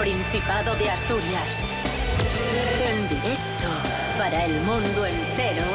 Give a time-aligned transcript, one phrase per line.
[0.00, 1.62] Principado de Asturias.
[2.88, 3.68] En directo
[4.16, 5.66] para el mundo entero.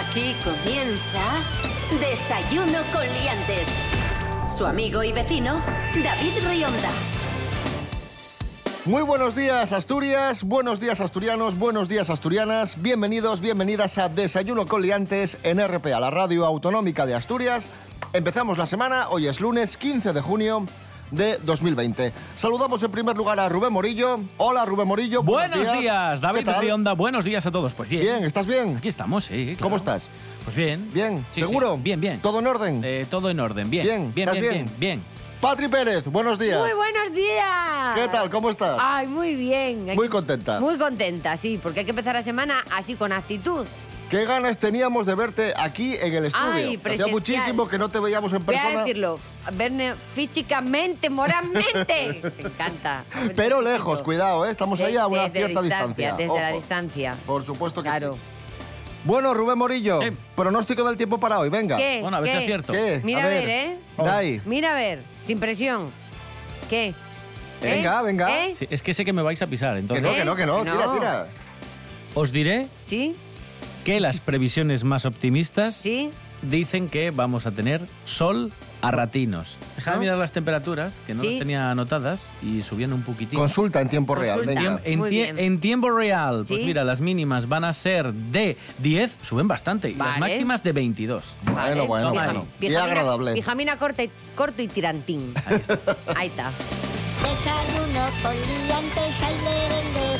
[0.00, 1.22] Aquí comienza
[2.00, 3.68] Desayuno con Liantes.
[4.50, 5.62] Su amigo y vecino,
[6.02, 6.90] David Rionda.
[8.84, 14.82] Muy buenos días Asturias, buenos días asturianos, buenos días asturianas, bienvenidos, bienvenidas a Desayuno con
[14.82, 17.70] Liantes en RPA, la radio autonómica de Asturias.
[18.12, 20.66] Empezamos la semana, hoy es lunes 15 de junio
[21.12, 22.12] de 2020.
[22.34, 24.18] Saludamos en primer lugar a Rubén Morillo.
[24.38, 25.22] Hola Rubén Morillo.
[25.22, 26.20] Buenos, días.
[26.20, 26.94] David Rionda.
[26.94, 27.72] Buenos días a todos.
[27.74, 28.02] Pues bien.
[28.02, 28.78] Bien, ¿estás bien?
[28.78, 29.44] Aquí estamos, sí.
[29.44, 29.60] claro.
[29.60, 30.08] ¿Cómo estás?
[30.44, 30.90] Pues bien.
[30.92, 31.76] Bien, Sí, ¿seguro?
[31.76, 31.82] sí.
[31.82, 32.20] Bien, bien.
[32.20, 32.82] ¿Todo en orden?
[32.84, 33.70] Eh, todo en orden.
[33.70, 33.84] Bien.
[33.86, 34.64] Bien, bien, ¿estás bien, bien?
[34.66, 35.12] bien, bien.
[35.40, 36.60] Patri Pérez, buenos días.
[36.60, 37.94] Muy buenos días.
[37.96, 38.30] ¿Qué tal?
[38.30, 38.78] ¿Cómo estás?
[38.80, 39.86] Ay, muy bien.
[39.96, 40.60] Muy contenta.
[40.60, 43.66] Muy contenta, sí, porque hay que empezar la semana así con actitud.
[44.12, 46.52] Qué ganas teníamos de verte aquí en el estudio.
[46.52, 48.80] Ay, Hacía muchísimo que no te veíamos en Voy a persona.
[48.82, 49.18] decirlo,
[49.54, 52.20] verme físicamente, moralmente.
[52.36, 53.04] Me encanta.
[53.34, 54.50] Pero lejos, cuidado, ¿eh?
[54.50, 56.14] estamos ahí a una Desde cierta distancia.
[56.14, 57.16] Desde la distancia.
[57.24, 58.12] Por supuesto que Claro.
[58.12, 58.20] sí.
[59.04, 60.00] Bueno, Rubén Morillo,
[60.36, 61.78] pronóstico del tiempo para hoy, venga.
[61.78, 62.00] ¿Qué?
[62.02, 62.40] Bueno, a ver si ¿Qué?
[62.40, 62.72] es cierto.
[62.74, 63.00] ¿Qué?
[63.02, 63.78] Mira a ver, ¿eh?
[63.96, 64.42] Dai.
[64.44, 65.88] Mira a ver, sin presión.
[66.68, 66.88] ¿Qué?
[66.88, 66.94] ¿Eh?
[67.62, 68.44] Venga, venga.
[68.44, 68.54] ¿Eh?
[68.54, 70.44] Sí, es que sé que me vais a pisar, Que entonces no, que no, que
[70.46, 70.92] no, Que tira, no.
[70.92, 71.26] tira.
[72.12, 73.16] os diré ¿Sí?
[73.84, 76.10] Que las previsiones más optimistas ¿Sí?
[76.42, 79.58] dicen que vamos a tener sol a ratinos.
[79.76, 81.30] Deja de mirar las temperaturas, que no Sí.
[81.30, 83.38] las tenía anotadas, y subiendo un poquitín.
[83.38, 84.60] Consulta en tiempo real, Consulta.
[84.60, 84.80] venga.
[84.84, 85.38] En, Muy tie- bien.
[85.38, 86.66] en tiempo real, pues Sí.
[86.66, 90.20] mira, las mínimas van a ser de 10, suben bastante, y las Vale.
[90.20, 91.34] máximas de 22.
[91.52, 92.46] Bueno, bueno, bueno.
[92.60, 93.34] Pijamina- agradable.
[93.34, 95.32] Pijamina corta y- corto y tirantín.
[95.46, 95.78] Ahí está.
[96.16, 96.50] Ahí está.
[97.22, 100.11] Desayuno con liantes, lere.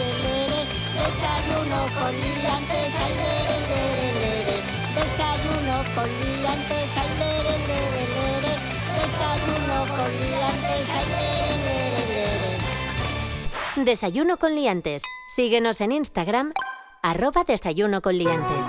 [1.03, 4.57] Desayuno con liantes, ay, lere, lere, lere.
[4.95, 8.53] Desayuno con liantes, ay, lere, lere, lere.
[8.99, 13.85] Desayuno con liantes, ay, lere, lere.
[13.85, 15.03] Desayuno con liantes.
[15.35, 16.53] Síguenos en Instagram,
[17.03, 18.67] arroba desayuno con liantes.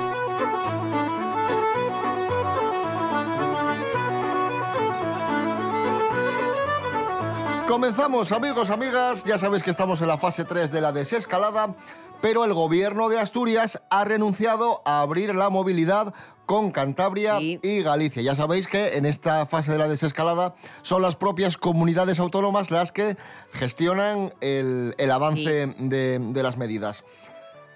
[7.73, 9.23] Comenzamos, amigos, amigas.
[9.23, 11.73] Ya sabéis que estamos en la fase 3 de la desescalada,
[12.21, 16.13] pero el gobierno de Asturias ha renunciado a abrir la movilidad
[16.45, 17.59] con Cantabria Sí.
[17.63, 18.21] y Galicia.
[18.21, 20.53] Ya sabéis que en esta fase de la desescalada
[20.83, 23.17] son las propias comunidades autónomas las que
[23.53, 27.03] gestionan el, el avance de, de las medidas.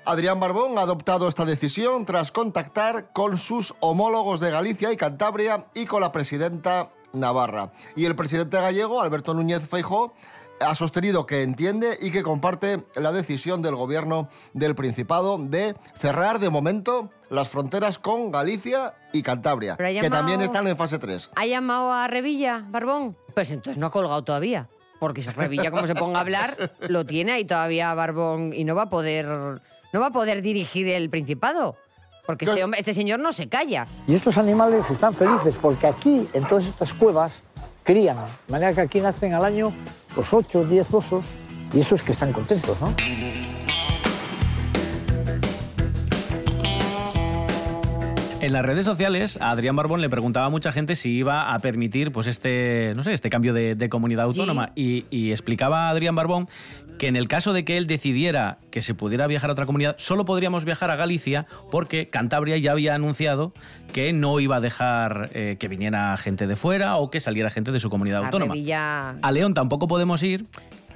[0.06, 5.66] Adrián Barbón ha adoptado esta decisión tras contactar con sus homólogos de Galicia y Cantabria
[5.74, 7.72] y con la presidenta Navarra.
[7.96, 10.14] Y el presidente gallego, Alberto Núñez Feijó,
[10.60, 16.40] ha sostenido que entiende y que comparte la decisión del gobierno del Principado de cerrar
[16.40, 21.32] de momento las fronteras con Galicia y Cantabria, que también están en fase 3.
[21.36, 23.18] ¿Ha llamado a Revilla, Barbón?
[23.34, 24.70] Pues entonces no ha colgado todavía.
[25.00, 28.74] Porque si Revilla, como se ponga a hablar, lo tiene ahí todavía Barbón y no
[28.74, 31.78] va a poder, no va a poder dirigir el Principado.
[32.28, 33.88] Porque este, hombre- este señor no se calla.
[34.08, 37.42] Y estos animales están felices porque aquí, en todas estas cuevas,
[37.84, 38.18] crían.
[38.48, 39.72] De manera que aquí nacen al año
[40.16, 41.24] los 8 o 10 osos
[41.74, 42.94] y esos que están contentos, ¿no?
[48.40, 51.60] En las redes sociales, a Adrián Barbón le preguntaba a mucha gente si iba a
[51.60, 54.72] permitir pues este, no sé, este cambio de, de comunidad autónoma.
[54.76, 56.48] Y, y explicaba a Adrián Barbón
[57.00, 59.96] que en el caso de que él decidiera que se pudiera viajar a otra comunidad,
[59.98, 63.54] solo podríamos viajar a Galicia porque Cantabria ya había anunciado
[63.92, 67.72] que no iba a dejar eh, que viniera gente de fuera o que saliera gente
[67.72, 68.54] de su comunidad A autónoma.
[68.54, 69.18] Revilla...
[69.20, 70.46] A León tampoco podemos ir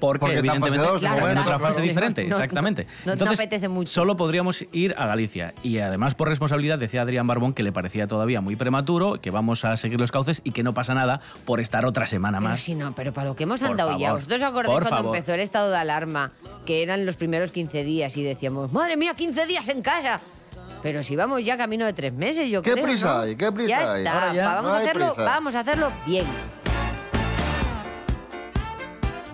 [0.01, 1.87] porque, Porque está evidentemente dos de está en otra fase claro.
[1.87, 2.87] diferente, No, no, exactamente.
[3.05, 3.89] no Entonces, apetece mucho.
[3.89, 5.53] solo podríamos ir a Galicia.
[5.63, 9.63] Y además, por responsabilidad, decía Adrián Barbón que le parecía todavía muy prematuro, que vamos
[9.63, 12.61] a seguir los cauces y que no pasa nada por estar otra semana Pero más.
[12.61, 14.07] si no, pero para lo que hemos Por andado ya.
[14.07, 15.15] favor, ¿Vosotros os acordáis por cuando favor.
[15.15, 16.31] empezó el estado de alarma?
[16.65, 20.19] Que eran los primeros 15 días y decíamos, madre mía, 15 días en casa.
[20.81, 22.83] Pero si vamos ya camino de tres meses, yo ¿Qué creo.
[22.83, 23.19] prisa ¿no?
[23.21, 23.35] hay?
[23.35, 23.99] ¿Qué prisa ya hay?
[23.99, 24.13] Está.
[24.13, 25.23] Ahora ya Va, vamos, no a hay hacerlo, prisa.
[25.25, 26.25] vamos a hacerlo bien.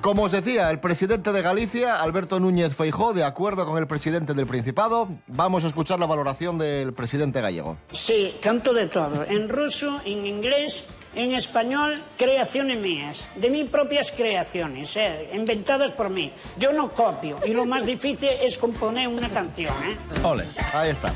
[0.02, 4.34] Como os decía, el presidente de Galicia, Alberto Núñez Feijó, de acuerdo con el presidente
[4.34, 7.78] del Principado, vamos a escuchar la valoración del presidente gallego.
[7.92, 9.26] Sí, canto de todo.
[9.26, 13.28] En ruso, en inglés, en español, creaciones mías.
[13.36, 16.32] De mis propias creaciones, eh, inventadas por mí.
[16.58, 17.40] Yo no copio.
[17.46, 19.98] Y lo más difícil es componer una canción, ¿eh?
[20.24, 20.46] Ole.
[20.74, 21.12] Ahí está.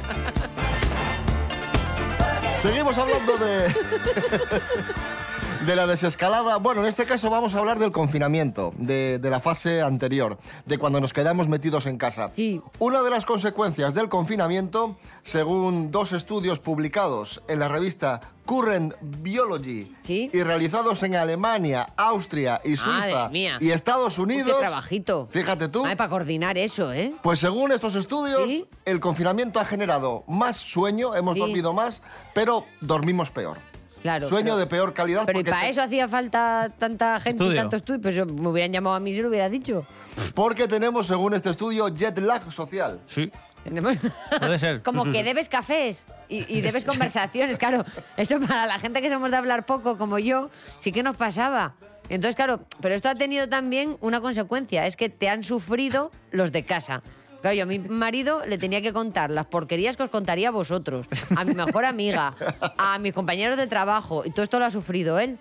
[2.59, 3.73] Seguimos hablando de...
[5.65, 6.57] de la desescalada.
[6.57, 10.77] Bueno, en este caso vamos a hablar del confinamiento, de, de la fase anterior, de
[10.77, 12.31] cuando nos quedamos metidos en casa.
[12.33, 12.61] Sí.
[12.79, 19.95] Una de las consecuencias del confinamiento, según dos estudios publicados en la revista Current Biology
[20.01, 20.29] Sí.
[20.33, 24.53] y realizados en Alemania, Austria y Suiza y Estados Uy, Unidos.
[24.53, 25.25] qué trabajito.
[25.27, 25.85] Fíjate tú.
[25.85, 27.13] Ay, para coordinar eso, ¿eh?
[27.21, 28.65] Pues según estos estudios, Sí.
[28.85, 31.39] el confinamiento ha generado más sueño, hemos Sí.
[31.39, 32.01] dormido más,
[32.33, 33.57] pero dormimos peor.
[34.01, 34.27] Claro.
[34.27, 35.25] Sueño pero- de peor calidad.
[35.25, 37.61] Pero ¿y porque para te- eso hacía falta tanta gente y Estudio.
[37.61, 38.01] tanto estudio?
[38.01, 39.85] Pues yo- me hubieran llamado a mí y se lo hubiera dicho.
[40.33, 42.99] Porque tenemos, según este estudio, jet lag social.
[43.05, 43.31] Sí,
[43.63, 43.97] Tenemos-
[44.39, 44.81] puede ser.
[44.83, 47.85] Como que debes cafés y, y debes conversaciones, claro.
[48.17, 50.49] Eso para la gente que somos de hablar poco, como yo,
[50.79, 51.73] sí que nos pasaba.
[52.09, 56.51] Entonces, claro, pero esto ha tenido también una consecuencia, es que te han sufrido los
[56.51, 57.03] de casa.
[57.41, 60.51] Claro, yo a mi marido le tenía que contar las porquerías que os contaría a
[60.51, 62.35] vosotros, a mi mejor amiga,
[62.77, 65.39] a mis compañeros de trabajo, y todo esto lo ha sufrido él.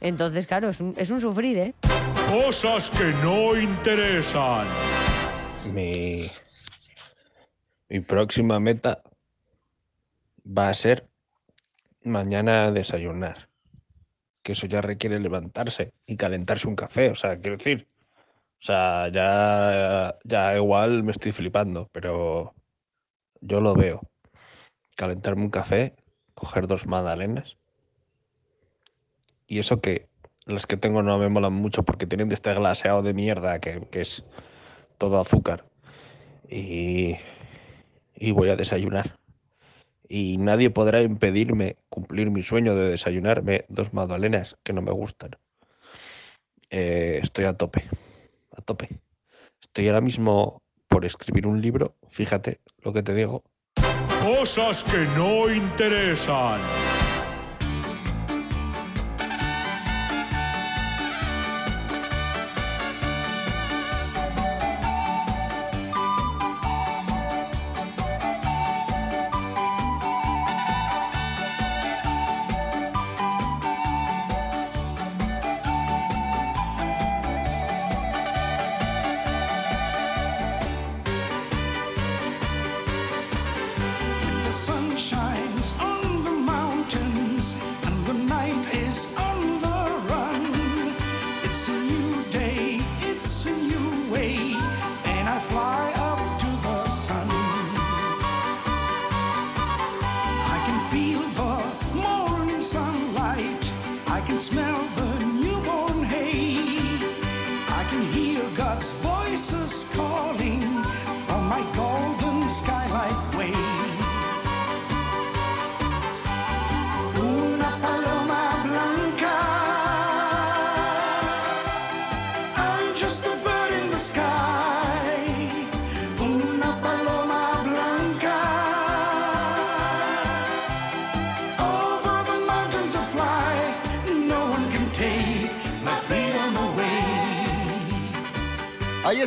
[0.00, 1.74] Entonces, claro, es un, es un sufrir, ¿eh?
[2.28, 4.66] Cosas que no interesan.
[5.74, 6.30] Mi,
[7.88, 9.02] mi próxima meta
[10.46, 11.06] va a ser
[12.04, 13.48] mañana desayunar.
[14.42, 17.10] Que eso ya requiere levantarse y calentarse un café.
[17.10, 17.88] O sea, quiero decir.
[18.60, 22.54] O sea, ya, ya igual me estoy flipando, pero
[23.40, 24.00] yo lo veo.
[24.96, 25.96] Calentarme un café,
[26.34, 27.56] coger dos magdalenas.
[29.46, 30.08] Y eso que
[30.44, 33.88] las que tengo no me molan mucho porque tienen de este glaseado de mierda que,
[33.92, 34.24] es
[34.98, 35.64] todo azúcar.
[36.48, 37.16] Y,
[38.14, 39.18] y voy a desayunar.
[40.06, 45.30] Y nadie podrá impedirme cumplir mi sueño de desayunarme dos magdalenas que no me gustan.
[46.68, 47.84] Eh, estoy a tope,
[48.60, 49.00] a tope.
[49.60, 53.42] Estoy ahora mismo por escribir un libro, fíjate lo que te digo.
[54.22, 56.60] Cosas que no interesan.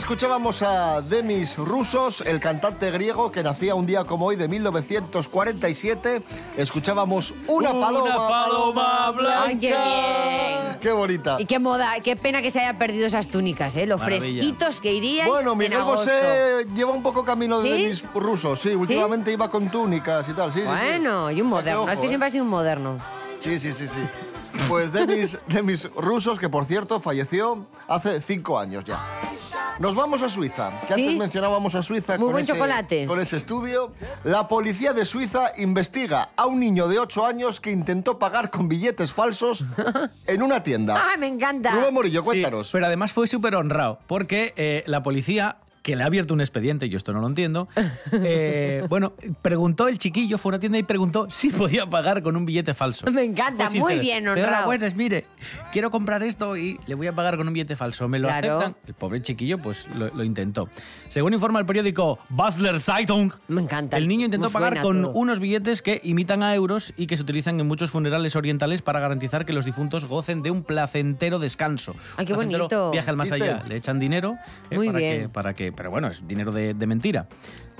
[0.03, 6.21] Escuchábamos a Demis Rusos, el cantante griego que nacía un día como hoy de 1947.
[6.57, 9.43] Escuchábamos una Una paloma, paloma blanca.
[9.45, 10.77] ¡Ay, qué bien!
[10.81, 11.37] Qué bonita.
[11.39, 13.85] Y qué moda, qué pena que se haya perdido esas túnicas, ¿eh?
[13.87, 14.25] Los Maravilla.
[14.25, 15.25] fresquitos que irían.
[15.29, 17.81] Bueno, Miguel Bosé lleva un poco camino de ¿Sí?
[17.83, 18.59] Demis Rusos.
[18.59, 20.51] Sí, últimamente iba con túnicas y tal.
[20.51, 20.85] Sí, sí, sí.
[20.85, 21.83] Bueno, y un moderno.
[21.83, 22.09] Ojo, es que eh.
[22.09, 22.97] siempre ha sido un moderno.
[23.39, 23.99] Sí, sí, sí, sí.
[24.67, 28.99] Pues Demis, Demis Rusos, que por cierto falleció hace cinco años ya.
[29.79, 31.01] Nos vamos a Suiza, que ¿Sí?
[31.01, 33.07] antes mencionábamos a Suiza Muy con, buen ese, chocolate.
[33.07, 33.91] con ese estudio.
[34.23, 38.69] La policía de Suiza investiga a un niño de 8 años que intentó pagar con
[38.69, 39.65] billetes falsos
[40.27, 40.95] en una tienda.
[41.13, 41.71] ¡Ah, me encanta!
[41.71, 42.69] Rubén Morillo, Sí, cuéntanos.
[42.71, 46.89] pero además fue súper honrado, porque eh, la policía, que le ha abierto un expediente,
[46.89, 47.67] yo esto no lo entiendo,
[48.13, 52.35] eh, bueno, preguntó el chiquillo, fue a una tienda y preguntó si podía pagar con
[52.35, 53.05] un billete falso.
[53.11, 54.65] Me encanta, muy bien honrado.
[54.65, 55.25] buenas, mire,
[55.71, 58.07] quiero comprar esto y le voy a pagar con un billete falso.
[58.07, 58.57] ¿Me lo Claro.
[58.59, 58.75] aceptan?
[58.87, 60.69] El pobre chiquillo, pues lo, lo intentó.
[61.09, 63.97] Según informa el periódico Basler Zeitung, Me encanta.
[63.97, 65.11] el niño intentó pagar con todo.
[65.13, 68.99] unos billetes que imitan a euros y que se utilizan en muchos funerales orientales para
[69.01, 71.93] garantizar que los difuntos gocen de un placentero descanso.
[72.17, 72.91] Ay, qué Un placentero bonito.
[72.91, 73.49] Viaje al más ¿Viste?
[73.51, 73.63] allá.
[73.67, 74.37] Le echan dinero
[74.69, 75.21] eh, Muy para, bien.
[75.23, 75.72] Que, para que.
[75.75, 77.27] Pero bueno, es dinero de, de mentira.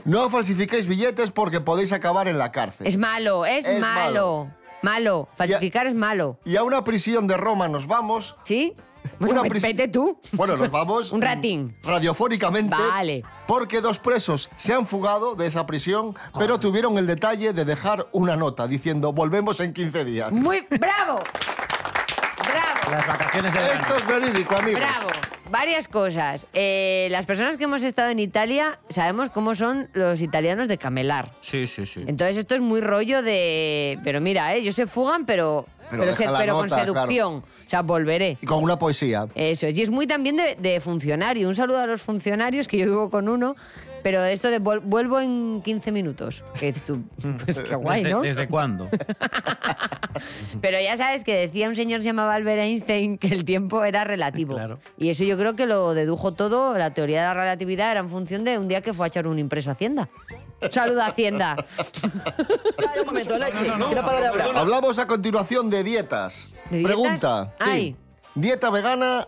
[0.06, 2.88] No falsifiquéis billetes porque podéis acabar en la cárcel.
[2.88, 4.50] Es malo, es, Es malo.
[4.82, 5.30] Malo.
[5.36, 6.38] Falsificar es malo.
[6.44, 8.36] Y a una prisión de Roma nos vamos.
[8.44, 8.74] ¿Sí?
[9.20, 10.20] Bueno, Una ve- pris- vete tú.
[10.34, 11.12] Bueno, nos vamos.
[11.14, 11.76] Un ratín.
[11.84, 12.76] Radiofónicamente.
[12.76, 13.24] Vale.
[13.48, 18.08] Porque dos presos se han fugado de esa prisión, pero tuvieron el detalle de dejar
[18.12, 20.32] una nota diciendo volvemos en 15 días.
[20.34, 21.22] Muy bravo.
[22.90, 23.82] Raciones de vegano.
[23.82, 24.82] Esto es verídico, amigos.
[24.82, 25.08] Bravo.
[25.54, 26.48] Varias cosas.
[26.56, 31.32] Eh, las personas que hemos estado en Italia sabemos cómo son los italianos de camelar.
[31.42, 32.04] Sí, sí, sí.
[32.08, 34.00] Entonces esto es muy rollo de...
[34.04, 34.58] Pero mira, ¿eh?
[34.58, 37.44] ellos se fugan, pero, Pero se- con seducción.
[37.74, 38.38] Sea, volveré.
[38.42, 39.28] Y con una poesía.
[39.36, 39.78] Eso es.
[39.78, 41.48] Y es muy también de, de funcionario.
[41.48, 43.56] Un saludo a los funcionarios, que yo vivo con uno.
[44.04, 46.44] Pero esto de vuelvo en 15 minutos.
[46.60, 47.04] Que dices tú,
[47.46, 48.22] pues qué guay, ¿Desde, ¿no?
[48.22, 48.90] ¿Desde cuándo?
[50.62, 53.84] Pero ya sabes que decía un señor que se llamaba Albert Einstein que el tiempo
[53.86, 54.56] era relativo.
[54.56, 54.80] Claro.
[54.98, 56.78] Y eso yo creo que lo dedujo todo.
[56.78, 59.26] La teoría de la relatividad era en función de un día que fue a echar
[59.26, 60.10] un impreso a Hacienda.
[60.70, 61.56] Saludo a Hacienda.
[63.00, 63.70] Un momento, Leche.
[64.56, 66.50] Hablamos a continuación de dietas.
[66.82, 67.54] Pregunta.
[67.60, 67.70] sí.
[67.70, 67.96] Ay.
[68.36, 69.28] Dieta vegana.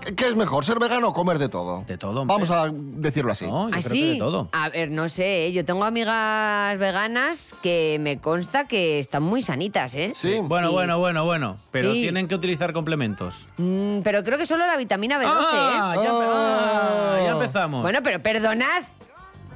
[0.00, 1.84] ¿qué- ¿Qué es mejor, ser vegano o comer de todo?
[1.86, 2.32] De todo, hombre.
[2.34, 3.44] Vamos a decirlo así.
[3.44, 4.48] No, yo creo que Así, de todo.
[4.52, 5.52] a ver, no sé, ¿eh?
[5.52, 10.12] yo tengo amigas veganas que me consta que están muy sanitas, ¿eh?
[10.14, 10.38] Sí.
[10.42, 10.74] Bueno, Sí.
[10.74, 11.56] bueno, bueno, bueno.
[11.70, 12.02] Pero Sí.
[12.02, 13.46] tienen que utilizar complementos.
[13.58, 16.00] Mm, pero creo que solo la vitamina B12, Ah, ¿eh?
[16.02, 17.82] ya, empe- ah, ya empezamos.
[17.82, 18.82] Bueno, pero perdonad,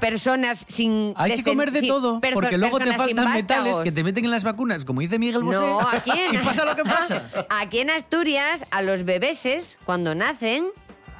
[0.05, 1.15] personas sin...
[1.17, 4.31] Hay que comer de sin- todo, porque luego te faltan metales que te meten en
[4.31, 5.59] las vacunas, como dice Miguel Bosé.
[5.59, 7.23] No, aquí en, y pasa lo que pasa.
[7.49, 10.67] Aquí en Asturias, a los bebeses, cuando nacen,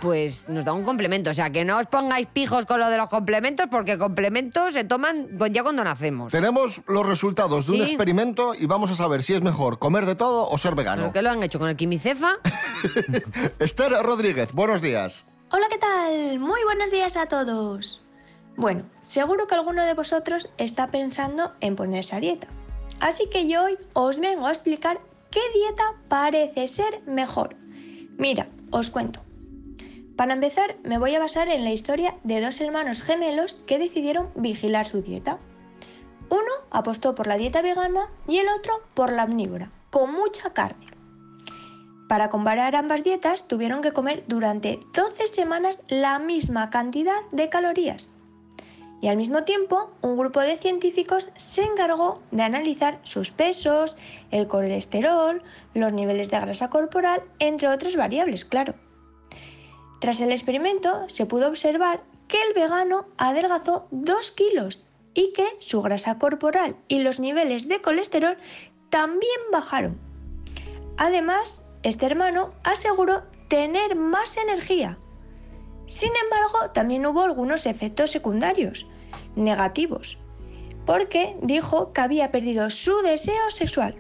[0.01, 1.31] pues nos da un complemento.
[1.31, 4.85] O sea, que no os pongáis pijos con lo de los complementos, porque complementos se
[4.85, 6.31] toman ya cuando nacemos.
[6.31, 10.15] Tenemos los resultados de un experimento y vamos a saber si es mejor comer de
[10.15, 11.03] todo o ser vegano.
[11.05, 12.35] ¿Pero qué lo han hecho con el quimicefa?
[13.59, 15.25] Esther Rodríguez, buenos días.
[15.51, 16.39] Hola, ¿qué tal?
[16.39, 18.04] Muy buenos días a todos.
[18.57, 22.49] Bueno, seguro que alguno de vosotros está pensando en ponerse a dieta.
[23.01, 27.57] Así que yo hoy os vengo a explicar qué dieta parece ser mejor.
[28.17, 29.21] Mira, os cuento.
[30.17, 34.31] Para empezar, me voy a basar en la historia de dos hermanos gemelos que decidieron
[34.37, 35.39] vigilar su dieta.
[36.31, 40.87] Uno apostó por la dieta vegana y el otro por la omnívora, con mucha carne.
[42.09, 48.14] Para comparar ambas dietas tuvieron que comer durante 12 semanas la misma cantidad de calorías.
[49.05, 53.99] Y al mismo tiempo, un grupo de científicos se encargó de analizar sus pesos,
[54.31, 55.43] el colesterol,
[55.75, 58.77] los niveles de grasa corporal, entre otras variables, claro.
[60.01, 64.83] Tras el experimento, se pudo observar que el vegano adelgazó 2 kilos
[65.13, 68.39] y que su grasa corporal y los niveles de colesterol
[68.89, 70.01] también bajaron.
[70.97, 74.99] Además, este hermano aseguró tener más energía.
[75.85, 78.87] Sin embargo, también hubo algunos efectos secundarios
[79.37, 80.19] negativos,
[80.87, 83.97] porque dijo que había perdido su deseo sexual.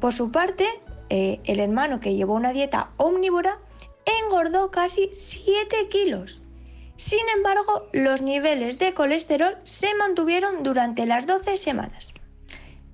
[0.00, 0.66] Por su parte,
[1.08, 3.58] eh, el hermano que llevó una dieta omnívora
[4.04, 6.42] engordó casi 7 kilos.
[6.96, 12.14] Sin embargo, los niveles de colesterol se mantuvieron durante las 12 semanas.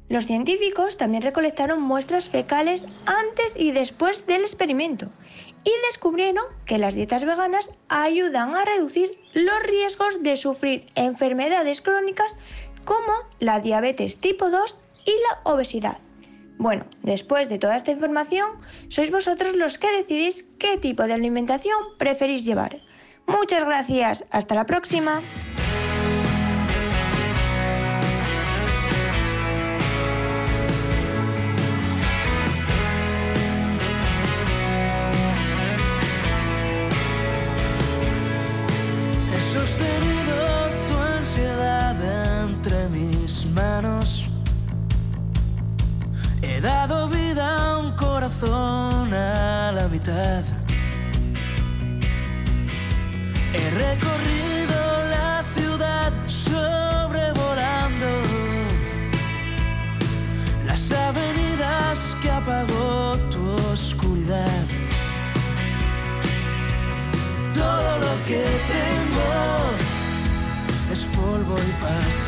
[0.09, 5.09] Los científicos también recolectaron muestras fecales antes y después del experimento
[5.65, 12.37] y descubrieron que las dietas veganas ayudan a reducir los riesgos de sufrir enfermedades crónicas
[12.85, 15.99] como la diabetes tipo 2 y la obesidad.
[16.59, 18.51] Bueno, después de toda esta información,
[18.89, 22.83] sois vosotros los que decidís qué tipo de alimentación preferís llevar.
[23.27, 25.23] Muchas gracias, hasta la próxima.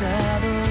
[0.03, 0.62] Pasado.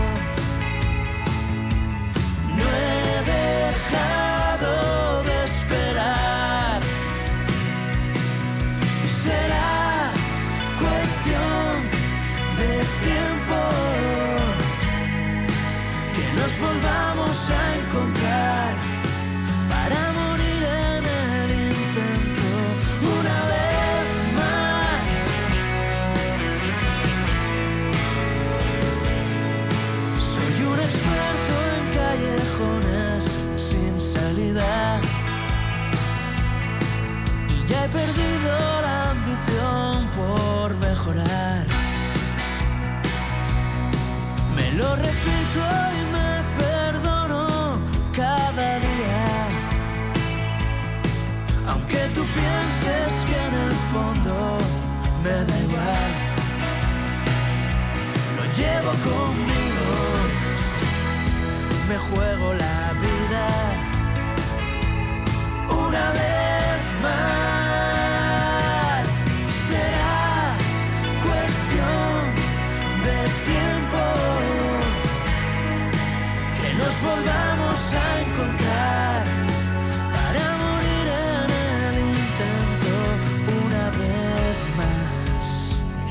[61.89, 62.62] Me juego la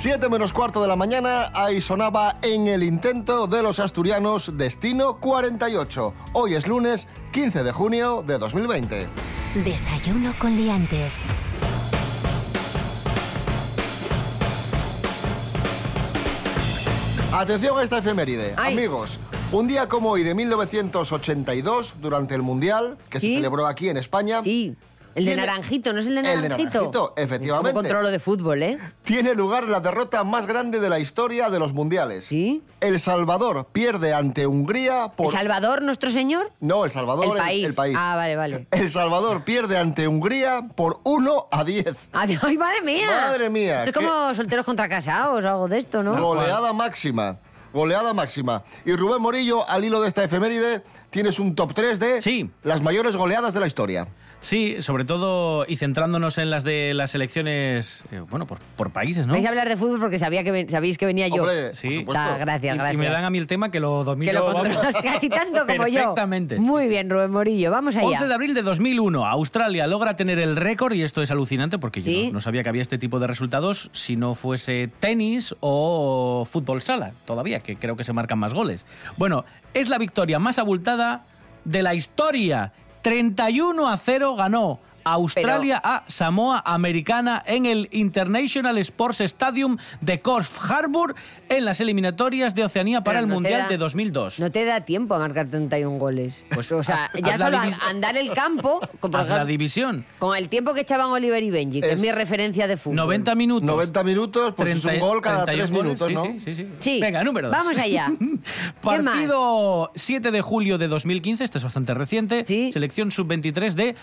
[0.01, 5.19] 7 menos cuarto de la mañana, ahí sonaba en el intento de los asturianos Destino
[5.19, 6.13] 48.
[6.33, 9.07] Hoy es lunes 15 de junio de 2020.
[9.63, 11.13] Desayuno con liantes.
[17.31, 19.19] Atención a esta efeméride, amigos.
[19.51, 24.41] Un día como hoy de 1982, durante el Mundial, que se celebró aquí en España.
[24.41, 24.75] Sí.
[25.15, 26.69] El de tiene- Naranjito, ¿no es el de El de Naranjito?
[26.73, 27.71] Naranjito, efectivamente.
[27.71, 28.77] Como controlo de fútbol, ¿eh?
[29.03, 32.25] Tiene lugar la derrota más grande de la historia de los mundiales.
[32.25, 32.63] ¿Sí?
[32.79, 35.27] El Salvador pierde ante Hungría por.
[35.27, 36.51] ¿El Salvador, nuestro señor?
[36.59, 37.25] No, El Salvador.
[37.25, 37.65] el país.
[37.65, 37.95] El país.
[37.99, 38.67] Ah, vale, vale.
[38.71, 42.09] El Salvador pierde ante Hungría por 1 a 10.
[42.13, 43.07] ¡Ay, madre mía!
[43.27, 46.19] Madre mía, Esto es como solteros contra casados o algo de esto, ¿no?
[46.21, 47.37] Goleada máxima.
[47.73, 48.63] Goleada máxima.
[48.85, 53.15] Y Rubén Morillo, al hilo de esta efeméride, tienes un top 3 de las mayores
[53.15, 54.07] goleadas de la historia.
[54.41, 59.27] Sí, sobre todo y centrándonos en las de las elecciones, eh, bueno, por, por países,
[59.27, 59.33] ¿no?
[59.33, 61.45] Vais a hablar de fútbol porque sabía que ven- sabéis que venía yo.
[61.73, 62.03] Sí.
[62.11, 62.93] Da, gracias, Y- gracias.
[62.95, 65.65] Y, me dan a mí el tema que lo domino que lo controlas casi tanto
[65.67, 65.93] como yo.
[65.99, 66.57] Perfectamente.
[66.59, 67.69] Muy bien, Rubén Morillo.
[67.69, 68.07] Vamos allá.
[68.07, 72.01] 11 de abril de 2001, Australia logra tener el récord, y esto es alucinante porque
[72.01, 76.47] yo no, no sabía que había este tipo de resultados si no fuese tenis o
[76.49, 78.87] fútbol sala, todavía, que creo que se marcan más goles.
[79.17, 79.45] Bueno,
[79.75, 81.25] es la victoria más abultada
[81.63, 82.73] de la historia.
[83.01, 84.79] 31 a 0 ganó.
[85.03, 91.15] Australia a Samoa Americana en el International Sports Stadium de Corf Harbour
[91.49, 94.39] en las eliminatorias de Oceanía para Pero el no Mundial da- de 2002.
[94.39, 96.43] No te da tiempo a marcar 31 goles.
[96.53, 100.05] Pues o sea, ya solo andar el campo, con, Haz la división.
[100.19, 102.95] con el tiempo que echaban Oliver y Benji, que es, Es mi referencia de fútbol.
[102.95, 103.65] 90 minutos.
[103.67, 106.39] 90 minutos, pues es un gol cada 31 tres minutos, goles, ¿no?
[106.39, 106.67] Sí, sí, sí.
[106.79, 106.99] Sí.
[107.01, 107.57] Venga, número dos.
[107.57, 108.11] Vamos allá.
[108.81, 112.45] Partido 7 de julio de 2015, este es bastante reciente.
[112.71, 113.95] Selección sub-23 de.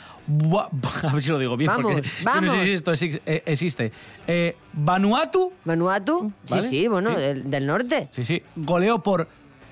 [1.03, 2.51] A ver si lo digo bien, Vamos, porque yo no vamos.
[2.53, 2.93] sé si esto
[3.27, 3.93] eh, existe.
[4.27, 5.53] Eh, Vanuatu.
[5.65, 6.63] Vanuatu, ¿Vale?
[6.63, 7.23] sí, sí, bueno, Sí.
[7.23, 8.09] Del, del norte.
[8.11, 8.43] Sí, sí.
[8.57, 9.29] Goleó por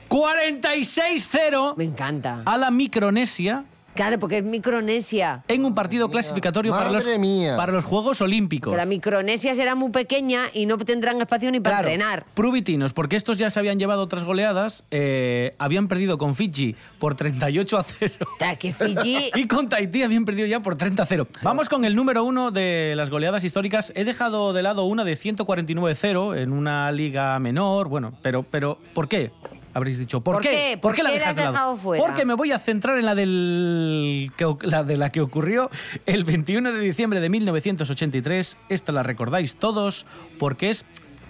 [0.08, 1.74] 46-0.
[1.76, 2.42] Me encanta.
[2.44, 3.64] A la Micronesia.
[3.96, 5.42] Claro, porque es Micronesia.
[5.48, 7.56] En un partido clasificatorio para los, Madre mía.
[7.56, 8.72] para los Juegos Olímpicos.
[8.72, 12.26] Que la Micronesia será muy pequeña y no tendrán espacio ni para Claro, entrenar.
[12.34, 17.14] Pruvitinos, porque estos ya se habían llevado otras goleadas, eh, habían perdido con Fiji por
[17.14, 18.14] 38 a 0.
[18.20, 19.30] O sea, que Fiji...
[19.34, 21.26] Y con Tahití habían perdido ya por 30 a 0.
[21.42, 23.92] Vamos con el número uno de las goleadas históricas.
[23.96, 27.88] He dejado de lado una de 149-0 en una liga menor.
[27.88, 29.30] Bueno, pero, pero ¿por qué?
[29.76, 30.78] Habréis dicho, ¿por, ¿Por qué?
[30.80, 31.52] ¿Por la qué la dejas de lado?
[31.52, 32.02] dejado fuera?
[32.02, 35.68] Porque me voy a centrar en la, del, que la de la que ocurrió
[36.06, 38.56] el 21 de diciembre de 1983.
[38.70, 40.06] Esta la recordáis todos
[40.38, 40.86] porque es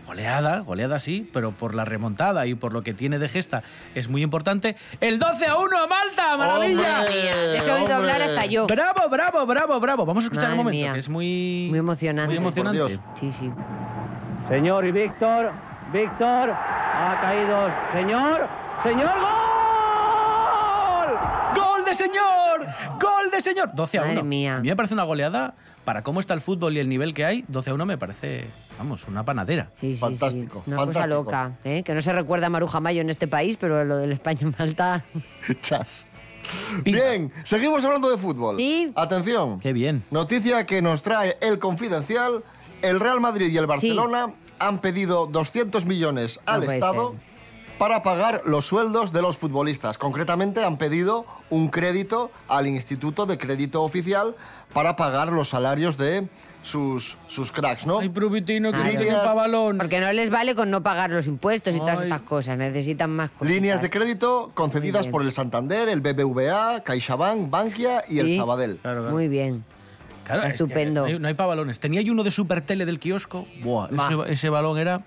[0.06, 3.64] goleada, goleada sí, pero por la remontada y por lo que tiene de gesta
[3.96, 4.76] es muy importante.
[5.00, 7.00] El 12 a 1 a Malta, maravilla.
[7.08, 8.68] Mía, les he oído hablar hasta yo.
[8.68, 10.06] Bravo, bravo, bravo, bravo.
[10.06, 10.92] Vamos a escuchar Madre un momento, mía.
[10.92, 12.30] que es muy, Muy emocionante.
[12.30, 13.00] muy emocionante.
[13.18, 13.50] Sí, sí.
[14.48, 15.50] Señor y Víctor,
[15.92, 18.48] Víctor, ha caído, señor,
[18.82, 19.46] señor, gol.
[21.54, 22.66] ¡Gol de señor!
[23.00, 23.70] ¡Gol de señor!
[23.72, 24.10] 12 a 1.
[24.10, 24.56] Madre mía.
[24.56, 25.54] A mí me parece una goleada.
[25.84, 28.48] Para cómo está el fútbol y el nivel que hay, 12 a 1 me parece,
[28.76, 29.70] vamos, una panadera.
[29.74, 30.72] Sí, sí, Fantástico, sí.
[30.72, 31.84] Una cosa loca, ¿eh?
[31.84, 35.04] que no se recuerda a Maruja Mayo en este país, pero lo del España-Malta...
[35.60, 36.08] Chas.
[36.82, 38.56] Bien, seguimos hablando de fútbol.
[38.56, 38.92] Sí.
[38.96, 39.60] Atención.
[39.60, 40.02] Qué bien.
[40.10, 42.42] Noticia que nos trae el Confidencial.
[42.82, 47.14] El Real Madrid y el Barcelona han pedido 200 millones al Estado
[47.78, 49.98] para pagar los sueldos de los futbolistas.
[49.98, 54.34] Concretamente han pedido un crédito al Instituto de Crédito Oficial
[54.72, 56.28] para pagar los salarios de
[56.62, 58.00] sus, sus cracks, ¿no?
[58.00, 58.78] Ay, Pruvitino, que
[59.12, 59.78] pa' balón.
[59.78, 63.30] Porque no les vale con no pagar los impuestos y todas estas cosas, necesitan más
[63.30, 63.48] cosas.
[63.48, 68.36] Líneas de crédito concedidas por el Santander, el BBVA, CaixaBank, Bankia y el.
[68.36, 68.80] Sabadell.
[69.10, 69.64] Muy bien.
[70.26, 71.02] Claro, es que Estupendo.
[71.02, 71.80] no hay, no hay balones.
[71.80, 73.46] Tenía yo uno de Supertele del kiosco.
[73.62, 75.02] Buah, ese, ese balón era...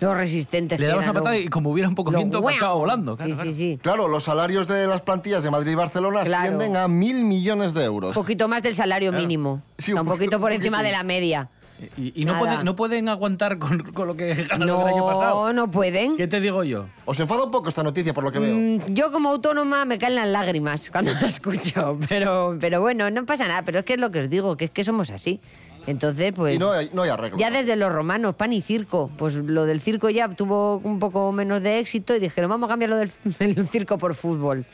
[0.00, 3.16] Los resistentes Le dabas una patada y como hubiera un poco Lo viento, marchaba volando.
[3.16, 3.50] Claro, Sí, claro.
[3.50, 3.78] sí, sí.
[3.82, 6.44] Claro, los salarios de las plantillas de Madrid y Barcelona Claro.
[6.44, 8.16] ascienden a mil millones de euros.
[8.16, 9.62] Un poquito más del salario mínimo.
[9.76, 10.86] Sí, Está un un poquito poquito, por encima poquito.
[10.86, 11.48] de la media.
[11.96, 15.46] Y, y no, pueden, no pueden aguantar con, con lo que ganaron el año pasado.
[15.46, 16.16] No, no pueden.
[16.16, 16.86] ¿Qué te digo yo?
[17.04, 18.54] Os enfada un poco esta noticia por lo que veo.
[18.56, 23.24] Mm, Yo como autónoma me caen las lágrimas cuando la escucho, pero, pero bueno, no
[23.24, 25.40] pasa nada, pero es que es lo que os digo, que es que somos así.
[25.86, 26.56] Entonces, pues...
[26.56, 27.38] y no hay, no hay arreglo.
[27.38, 29.10] Ya desde los romanos, pan y circo.
[29.16, 32.70] Pues lo del circo ya tuvo un poco menos de éxito y dijeron, vamos a
[32.72, 34.66] cambiar lo del el circo por fútbol.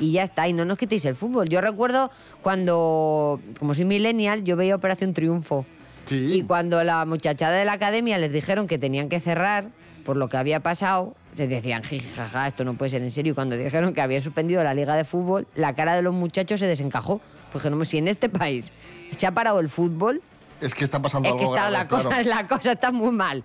[0.00, 1.48] Y ya está, y no nos quitéis el fútbol.
[1.48, 2.10] Yo recuerdo
[2.42, 5.66] cuando, como soy millennial, yo veía Operación Triunfo.
[6.10, 9.66] Y cuando la muchachada de la academia les dijeron que tenían que cerrar
[10.04, 13.32] por lo que había pasado, les decían, "Jiji, jaja, esto no puede ser en serio.
[13.32, 16.60] Y cuando dijeron que habían suspendido la liga de fútbol, la cara de los muchachos
[16.60, 17.20] se desencajó.
[17.52, 18.72] Pues no, si en este país
[19.16, 20.20] se ha parado el fútbol,
[20.60, 23.10] Es que está pasando es que algo está, grave, la, cosa, la cosa está muy
[23.10, 23.42] mal.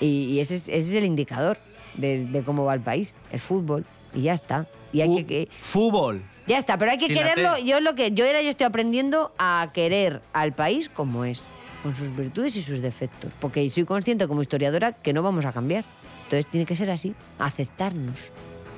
[0.00, 1.58] Y, y ese, es, ese es el indicador
[1.94, 3.84] de, de cómo va el país, el fútbol.
[4.14, 4.66] Y ya está.
[4.92, 6.22] Y hay que, que- Fútbol.
[6.46, 7.34] ya está, pero hay que Fíjate.
[7.34, 7.58] quererlo.
[7.58, 11.42] Yo lo que yo era yo estoy aprendiendo a querer al país como es,
[11.82, 15.52] con sus virtudes y sus defectos, porque soy consciente como historiadora que no vamos a
[15.52, 15.84] cambiar.
[16.24, 18.30] Entonces tiene que ser así, aceptarnos.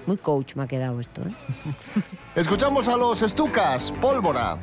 [0.06, 1.32] Muy coach me ha quedado esto, ¿eh?
[2.34, 4.58] Escuchamos a los Estucas, Pólvora.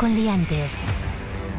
[0.00, 0.89] Con liantes.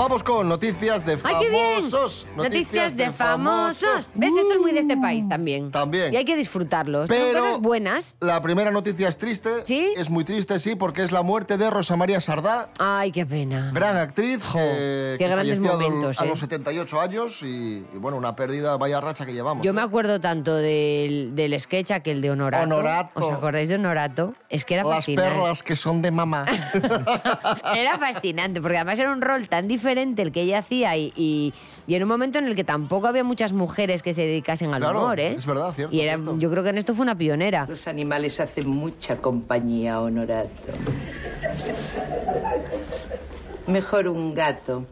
[0.01, 1.75] Vamos con noticias de ¡Ay, qué bien!
[1.75, 2.25] famosos.
[2.35, 4.07] Noticias de famosos.
[4.15, 4.31] ¿Ves?
[4.35, 5.69] Esto es muy de este país también.
[5.69, 6.11] También.
[6.11, 7.07] Y hay que disfrutarlos.
[7.07, 8.15] Son Pero- cosas buenas.
[8.19, 9.49] La primera noticia es triste.
[9.63, 9.93] ¿Sí?
[9.95, 13.69] Es muy triste, sí, porque es la muerte de Rosa María Sardá, Ay, qué pena.
[13.75, 14.43] gran actriz.
[14.57, 16.27] eh, qué que grandes a- momentos, A ¿eh?
[16.29, 19.63] los 78 años y, y, bueno, una pérdida, vaya racha que llevamos.
[19.63, 22.63] Yo me acuerdo tanto del, del sketch aquel de Honorato.
[22.63, 23.23] Honorato.
[23.27, 24.33] ¿Os acordáis de Honorato?
[24.49, 25.29] Es que era Las fascinante.
[25.31, 26.45] perlas que son de mamá.
[27.75, 31.53] Era fascinante, porque además era un rol tan diferente el que ella hacía y, y-
[31.87, 34.81] y en un momento en el que tampoco había muchas mujeres que se dedicasen al
[34.81, 35.33] Claro, humor, ¿eh?
[35.37, 37.65] es verdad, cierto, Y era, yo creo que en esto fue una pionera.
[37.67, 40.49] Los animales hacen mucha compañía, Honorato.
[43.67, 44.85] Mejor un gato.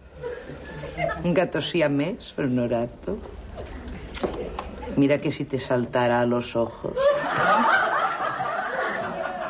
[1.24, 3.18] Un gato siamés, Honorato.
[4.96, 6.94] Mira que si te saltara a los ojos.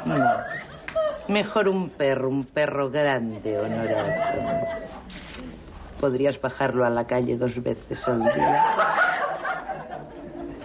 [0.05, 0.25] No.
[1.27, 4.67] Mejor un perro, un perro grande, Honorato.
[5.99, 8.63] Podrías bajarlo a la calle dos veces al día.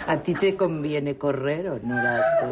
[0.07, 2.47] A ti te conviene correr, Honorato.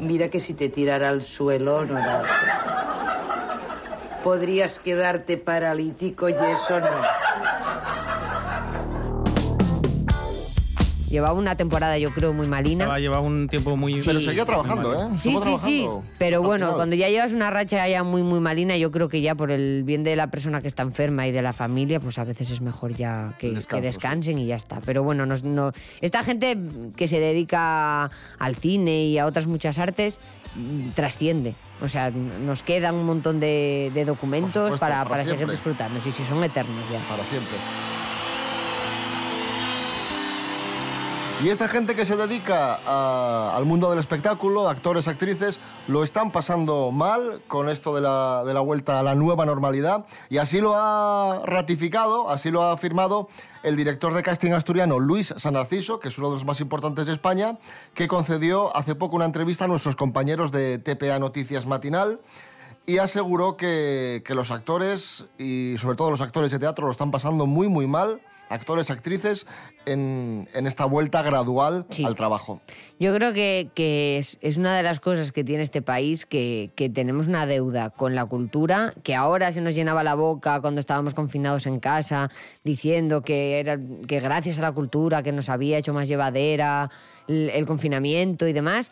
[0.00, 2.26] Mira que si te tirara al suelo, Honorato.
[4.22, 6.90] Podrías quedarte paralítico y eso no.
[11.10, 12.96] Llevaba una temporada, yo creo, muy malina.
[12.98, 14.00] Llevaba un tiempo muy...
[14.00, 15.18] Pero seguía trabajando, ¿eh?
[15.18, 15.88] Sí, sí, sí.
[16.18, 16.76] Pero bueno, final.
[16.76, 19.82] cuando ya llevas una racha ya muy, muy malina, yo creo que ya por el
[19.82, 22.60] bien de la persona que está enferma y de la familia, pues a veces es
[22.60, 24.80] mejor ya que, que descansen y ya está.
[24.86, 26.56] Pero bueno, nos- no, esta gente
[26.96, 30.20] que se dedica al cine y a otras muchas artes
[30.54, 31.56] mm, trasciende.
[31.82, 36.00] O sea, nos quedan un montón de, de documentos supuesto, para, para para seguir disfrutando.
[36.00, 37.00] Sí, sí, son eternos ya.
[37.08, 37.56] Para siempre.
[41.42, 46.32] Y esta gente que se dedica a- al mundo del espectáculo, actores, actrices, lo están
[46.32, 50.04] pasando mal con esto de la, de la vuelta a la nueva normalidad.
[50.28, 53.28] Y así lo ha ratificado, así lo ha afirmado
[53.62, 57.06] el director de casting asturiano Luis San Narciso, que es uno de los más importantes
[57.06, 57.58] de España,
[57.94, 62.20] que concedió hace poco una entrevista a nuestros compañeros de TPA Noticias Matinal
[62.90, 67.12] y aseguró que, que los actores, y sobre todo los actores de teatro, lo están
[67.12, 69.46] pasando muy, muy mal, actores, actrices,
[69.86, 72.60] en, en esta vuelta gradual al trabajo.
[72.98, 76.72] Yo creo que, que es, es una de las cosas que tiene este país, que,
[76.74, 80.80] que tenemos una deuda con la cultura, que ahora se nos llenaba la boca cuando
[80.80, 82.28] estábamos confinados en casa,
[82.64, 86.90] diciendo que, era, que gracias a la cultura que nos había hecho más llevadera
[87.28, 88.90] el, el confinamiento y demás.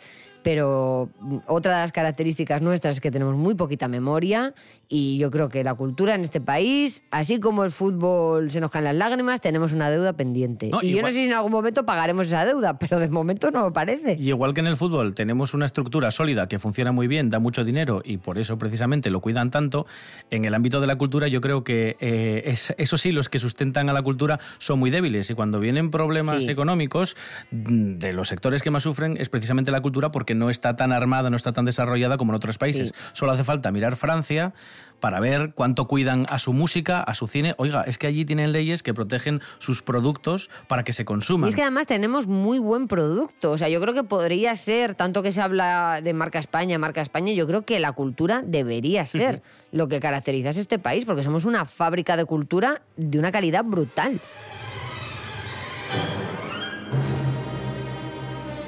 [0.48, 1.10] Pero
[1.46, 4.54] otra de las características nuestras es que tenemos muy poquita memoria
[4.90, 8.70] y yo creo que la cultura en este país, así como el fútbol se nos
[8.70, 10.70] caen las lágrimas, tenemos una deuda pendiente.
[10.70, 13.50] No, y yo no sé si en algún momento pagaremos esa deuda, pero de momento
[13.50, 14.16] no me parece.
[14.18, 17.38] Y igual que en el fútbol tenemos una estructura sólida que funciona muy bien, da
[17.38, 19.86] mucho dinero y por eso precisamente lo cuidan tanto,
[20.30, 23.90] en el ámbito de la cultura yo creo que eh, es- esos hilos que sustentan
[23.90, 26.50] a la cultura son muy débiles y cuando vienen problemas Sí.
[26.50, 27.14] económicos
[27.50, 30.92] mm, de los sectores que más sufren es precisamente la cultura porque no está tan
[30.92, 32.88] armada, no está tan desarrollada como en otros países.
[32.90, 32.94] Sí.
[33.12, 34.54] Solo hace falta mirar Francia
[35.00, 37.54] para ver cuánto cuidan a su música, a su cine.
[37.58, 41.48] Oiga, es que allí tienen leyes que protegen sus productos para que se Y consuman.
[41.48, 43.52] es que además tenemos muy buen producto.
[43.52, 47.00] O sea, yo creo que podría ser, tanto que se habla de marca España, marca
[47.00, 51.22] España, yo creo que la cultura debería ser lo que caracteriza a este país, porque
[51.22, 54.20] somos una fábrica de cultura de una calidad brutal.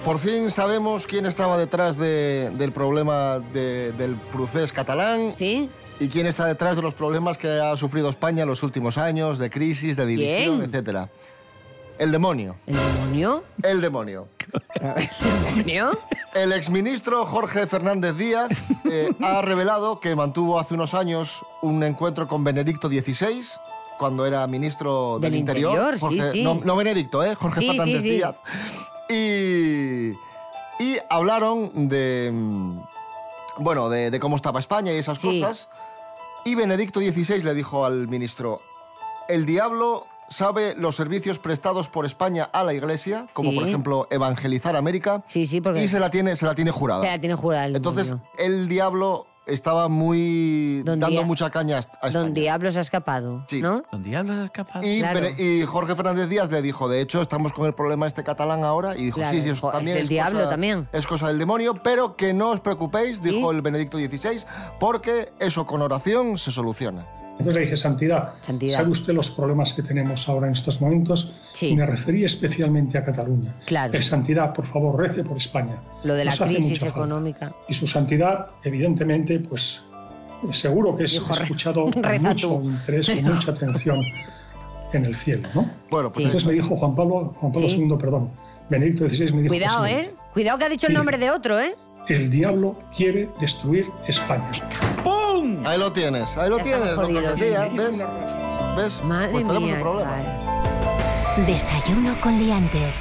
[0.05, 5.35] Por fin sabemos quién estaba detrás de- del problema de- del procés catalán.
[5.37, 5.69] Sí.
[6.01, 9.39] Y quién está detrás de los problemas que ha sufrido España en los últimos años,
[9.39, 10.69] de crisis, de división, ¿Quién?
[10.69, 11.09] etcétera.
[11.99, 12.57] El demonio.
[12.67, 13.45] ¿El demonio?
[13.63, 14.29] El demonio.
[14.81, 15.11] ¿El
[15.55, 15.91] demonio?
[16.35, 18.49] El exministro Jorge Fernández Díaz
[18.91, 23.43] eh, ha revelado que mantuvo hace unos años un encuentro con Benedicto XVI
[23.99, 26.43] cuando era ministro del, Del Interior, sí, Jorge- sí.
[26.43, 27.35] No, no Benedicto, ¿eh?
[27.35, 28.03] Jorge Sí, Fernández.
[28.03, 28.37] Díaz.
[29.11, 30.13] Y,
[30.83, 32.79] y hablaron de, mm,
[33.59, 35.69] bueno, de, de cómo estaba España y esas cosas.
[36.45, 38.61] Y Benedicto XVI le dijo al ministro,
[39.29, 43.59] el diablo sabe los servicios prestados por España a la Iglesia, como Sí.
[43.59, 47.03] por ejemplo evangelizar América, Sí, sí, porque y se la tiene, se la tiene jurada.
[47.03, 51.77] se la tiene jurada el Entonces, el diablo estaba muy Don dando Dia- mucha caña
[51.77, 52.13] a España.
[52.13, 53.83] Don Diablo se ha escapado, ¿no?
[53.91, 54.81] Don Diablo se ha escapado.
[54.87, 55.21] Y, Claro.
[55.21, 58.65] Bene- y Jorge Fernández Díaz le dijo, de hecho, estamos con el problema este catalán
[58.65, 60.89] ahora, y dijo, Claro, sí, sí, eso jo, también es el diablo cosa, también.
[60.93, 64.45] es cosa del demonio, pero que no os preocupéis, dijo el Benedicto XVI,
[64.79, 67.07] porque eso con oración se soluciona.
[67.41, 68.77] Entonces le dije, Santidad, Santidad.
[68.79, 71.33] ¿sabe usted los problemas que tenemos ahora en estos momentos?
[71.53, 71.69] Sí.
[71.69, 73.55] Y me referí especialmente a Cataluña.
[73.67, 73.93] Claro.
[73.93, 75.77] Eh, Santidad, por favor, rece por España.
[76.05, 76.95] Lo de la Nos crisis falta.
[76.95, 77.53] económica.
[77.69, 79.83] Y su santidad, evidentemente, pues
[80.49, 82.63] eh, seguro que es Dijo, re- escuchado con reza mucho tú.
[82.65, 83.99] interés, con mucha atención
[84.93, 85.71] en el cielo, ¿no?
[85.91, 87.77] Bueno, pues Entonces me dijo Juan Pablo, Juan Pablo Sí.
[87.77, 88.31] II, perdón,
[88.69, 90.11] Benedicto XVI me dijo Cuidado, ¿eh?
[90.33, 91.75] Cuidado que ha dicho el nombre de otro, ¿eh?
[92.09, 94.51] El diablo quiere destruir España.
[95.57, 95.67] ¡Pum!
[95.67, 97.99] Ahí lo tienes, ahí lo Ya tienes, lo que decía, ¿ves?
[98.77, 99.05] ¿Ves?
[99.05, 100.11] Madre pues tenemos mía, un problema.
[100.11, 101.47] chaval.
[101.47, 102.97] Desayuno con liantes.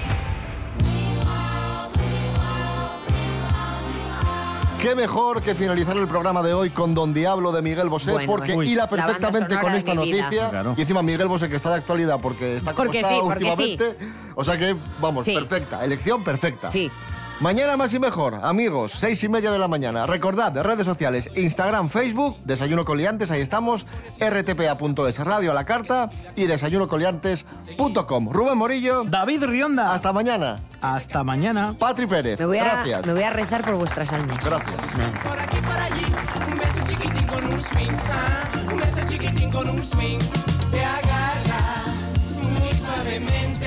[4.82, 8.32] Qué mejor que finalizar el programa de hoy con Don Diablo de Miguel Bosé, Bueno,
[8.32, 8.70] porque Uy.
[8.70, 10.50] hila la banda perfectamente con esta noticia.
[10.50, 10.74] Claro.
[10.78, 13.46] Y encima Miguel Bosé, que está de actualidad porque está como Porque está sí, porque
[13.46, 13.98] últimamente.
[14.36, 15.34] O sea que, vamos, Sí.
[15.36, 15.84] perfecta.
[15.84, 16.72] Elección perfecta.
[16.72, 16.90] Sí.
[17.40, 20.06] Mañana más y mejor, amigos, seis y media de la mañana.
[20.06, 23.86] Recordad, de redes sociales, Instagram, Facebook, Desayuno Coliantes, ahí estamos,
[24.20, 28.30] rtpa.es, Radio a la Carta y desayunocoliantes.com.
[28.30, 29.94] Rubén Morillo, David Rionda.
[29.94, 30.60] hasta mañana.
[30.82, 31.76] Hasta mañana.
[31.80, 33.08] Patri Pérez, Me voy, a, gracias.
[33.08, 34.44] me voy a rezar por vuestras almas.
[34.44, 34.76] Gracias.
[35.24, 36.06] Por aquí, por allí,
[36.52, 40.20] un beso chiquitín con un swing, ah, un beso chiquitín con un swing.
[40.72, 41.84] Te agarra
[42.36, 43.66] muy suavemente,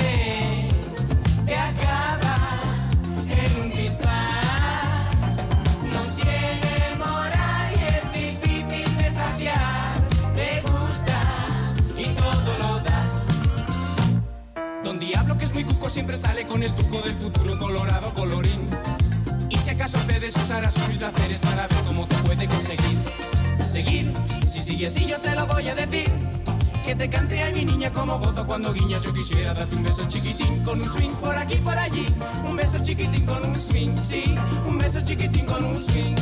[15.92, 18.66] siempre sale con el truco del futuro colorado colorín.
[19.50, 22.98] Y si acaso cedes usarás sus placeres para ver cómo te puede conseguir.
[23.62, 24.10] Seguir,
[24.48, 26.10] si sigue así yo se lo voy a decir.
[26.86, 29.02] Que te cante a mi niña como gozo cuando guiñas.
[29.02, 32.06] Yo quisiera darte un beso chiquitín con un swing por aquí por allí.
[32.48, 34.34] Un beso chiquitín con un swing, sí.
[34.66, 36.14] Un beso chiquitín con un swing.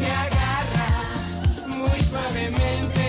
[0.00, 3.05] Me agarra muy suavemente